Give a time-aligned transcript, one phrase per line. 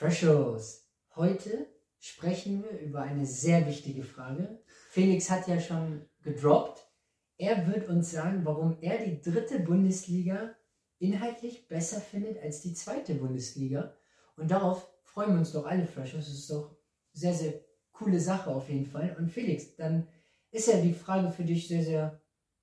[0.00, 1.66] Freshos, heute
[1.98, 4.62] sprechen wir über eine sehr wichtige Frage.
[4.88, 6.88] Felix hat ja schon gedroppt.
[7.36, 10.54] Er wird uns sagen, warum er die dritte Bundesliga
[11.00, 13.92] inhaltlich besser findet als die zweite Bundesliga.
[14.36, 16.24] Und darauf freuen wir uns doch alle, Freshos.
[16.24, 16.74] Das ist doch
[17.12, 17.60] sehr, sehr
[17.92, 19.14] coole Sache auf jeden Fall.
[19.18, 20.08] Und Felix, dann
[20.50, 22.22] ist ja die Frage für dich sehr, sehr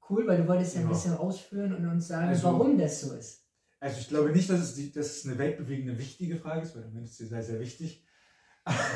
[0.10, 3.14] cool, weil du wolltest ja ein bisschen ausführen und uns sagen, also, warum das so
[3.14, 3.47] ist.
[3.80, 6.84] Also ich glaube nicht, dass es, die, dass es eine weltbewegende, wichtige Frage ist, weil
[6.84, 8.04] dann ist sie sehr, sehr wichtig.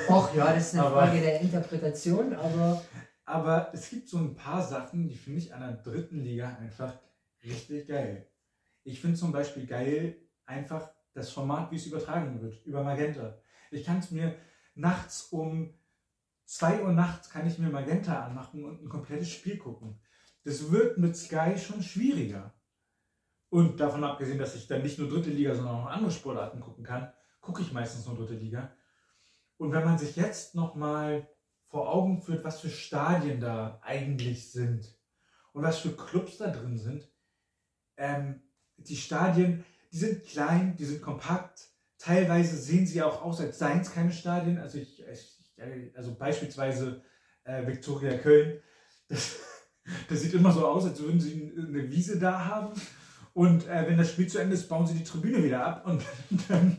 [0.10, 2.84] Och ja, das ist eine aber, Frage der Interpretation, aber...
[3.24, 7.00] Aber es gibt so ein paar Sachen, die finde ich an der dritten Liga einfach
[7.44, 8.28] richtig geil.
[8.84, 13.38] Ich finde zum Beispiel geil einfach das Format, wie es übertragen wird, über Magenta.
[13.70, 14.36] Ich kann es mir
[14.76, 15.74] nachts um
[16.46, 20.02] 2 Uhr nachts kann ich mir Magenta anmachen und ein komplettes Spiel gucken.
[20.44, 22.54] Das wird mit Sky schon schwieriger.
[23.52, 26.86] Und davon abgesehen, dass ich dann nicht nur dritte Liga, sondern auch andere Sportarten gucken
[26.86, 27.12] kann,
[27.42, 28.72] gucke ich meistens nur dritte Liga.
[29.58, 31.28] Und wenn man sich jetzt nochmal
[31.66, 34.98] vor Augen führt, was für Stadien da eigentlich sind
[35.52, 37.12] und was für Clubs da drin sind,
[37.98, 38.42] ähm,
[38.78, 41.68] die Stadien, die sind klein, die sind kompakt.
[41.98, 44.60] Teilweise sehen sie auch aus, als seien es keine Stadien.
[44.60, 45.42] Also, ich, ich
[45.94, 47.04] also beispielsweise
[47.44, 48.62] äh, Viktoria Köln.
[49.10, 49.40] Das,
[50.08, 52.80] das, sieht immer so aus, als würden sie eine Wiese da haben.
[53.34, 56.04] Und äh, wenn das Spiel zu Ende ist, bauen sie die Tribüne wieder ab und
[56.50, 56.78] dann,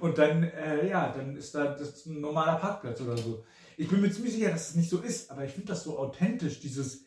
[0.00, 3.44] und dann, äh, ja, dann ist da das ein normaler Parkplatz oder so.
[3.76, 5.98] Ich bin mir ziemlich sicher, dass es nicht so ist, aber ich finde das so
[5.98, 7.06] authentisch, dieses,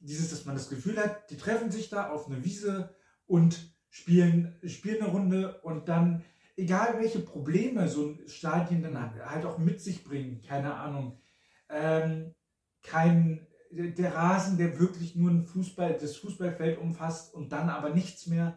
[0.00, 2.94] dieses, dass man das Gefühl hat, die treffen sich da auf eine Wiese
[3.26, 6.24] und spielen, spielen eine Runde und dann,
[6.56, 11.20] egal welche Probleme so ein Stadion dann halt auch mit sich bringen, keine Ahnung,
[11.68, 12.34] ähm,
[12.82, 18.26] kein, der Rasen, der wirklich nur ein Fußball, das Fußballfeld umfasst und dann aber nichts
[18.26, 18.56] mehr,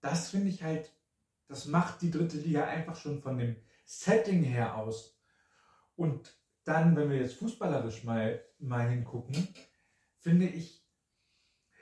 [0.00, 0.92] das finde ich halt,
[1.48, 5.18] das macht die dritte Liga einfach schon von dem Setting her aus.
[5.96, 9.48] Und dann, wenn wir jetzt fußballerisch mal, mal hingucken,
[10.18, 10.82] finde ich,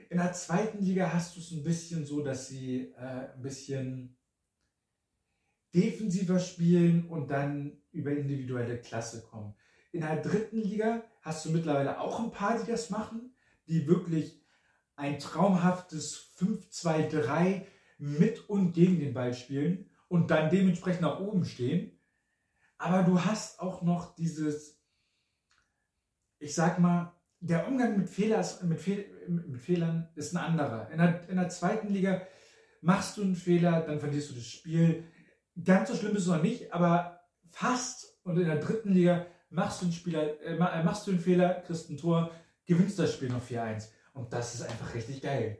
[0.08, 4.16] in der zweiten Liga hast du es ein bisschen so, dass sie äh, ein bisschen
[5.72, 9.54] defensiver spielen und dann über individuelle Klasse kommen.
[9.92, 13.34] In der dritten Liga hast du mittlerweile auch ein paar, die das machen,
[13.66, 14.40] die wirklich
[14.96, 17.66] ein traumhaftes 5-2-3
[17.98, 21.98] mit und gegen den Ball spielen und dann dementsprechend nach oben stehen.
[22.78, 24.80] Aber du hast auch noch dieses,
[26.38, 30.90] ich sag mal, der Umgang mit, Fehlers, mit, Fehl, mit Fehlern ist ein anderer.
[30.90, 32.22] In der, in der zweiten Liga
[32.82, 35.04] machst du einen Fehler, dann verlierst du das Spiel.
[35.62, 37.20] Ganz so schlimm ist es noch nicht, aber
[37.50, 38.18] fast.
[38.22, 41.62] Und in der dritten Liga machst du einen, Spieler, äh, äh, machst du einen Fehler,
[41.66, 42.30] kriegst ein Tor,
[42.66, 43.88] gewinnst das Spiel noch 4-1.
[44.14, 45.58] Und das ist einfach richtig geil.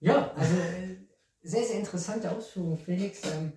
[0.00, 0.96] Ja, also äh,
[1.42, 3.22] sehr, sehr interessante Ausführung, Felix.
[3.24, 3.52] Ähm,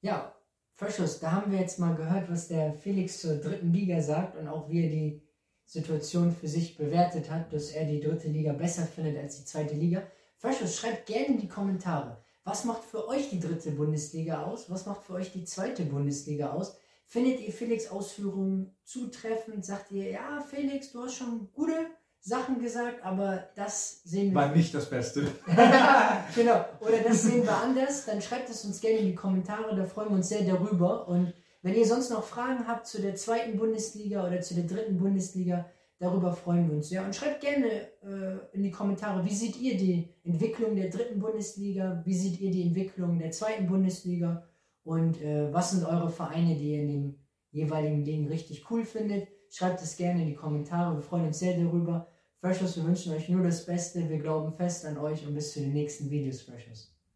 [0.00, 0.34] ja,
[0.74, 4.48] Vorschuss, da haben wir jetzt mal gehört, was der Felix zur dritten Liga sagt und
[4.48, 5.22] auch wie er die
[5.64, 9.74] Situation für sich bewertet hat, dass er die dritte Liga besser findet als die zweite
[9.74, 10.02] Liga.
[10.38, 14.68] Vorschuss, schreibt gerne in die Kommentare, was macht für euch die dritte Bundesliga aus?
[14.68, 16.76] Was macht für euch die zweite Bundesliga aus?
[17.12, 19.66] Findet ihr Felix Ausführungen zutreffend?
[19.66, 21.74] Sagt ihr, ja, Felix, du hast schon gute
[22.22, 24.36] Sachen gesagt, aber das sehen wir.
[24.36, 25.20] War nicht das Beste.
[26.34, 26.64] genau.
[26.80, 28.06] Oder das sehen wir anders.
[28.06, 31.06] Dann schreibt es uns gerne in die Kommentare, da freuen wir uns sehr darüber.
[31.06, 34.96] Und wenn ihr sonst noch Fragen habt zu der zweiten Bundesliga oder zu der dritten
[34.96, 35.66] Bundesliga,
[35.98, 37.04] darüber freuen wir uns sehr.
[37.04, 42.00] Und schreibt gerne äh, in die Kommentare, wie seht ihr die Entwicklung der dritten Bundesliga?
[42.06, 44.48] Wie seht ihr die Entwicklung der zweiten Bundesliga?
[44.84, 49.28] Und äh, was sind eure Vereine, die ihr in den jeweiligen Dingen richtig cool findet?
[49.50, 50.96] Schreibt es gerne in die Kommentare.
[50.96, 52.08] Wir freuen uns sehr darüber.
[52.40, 54.08] Freshers, wir wünschen euch nur das Beste.
[54.08, 56.91] Wir glauben fest an euch und bis zu den nächsten Videos, Freshers.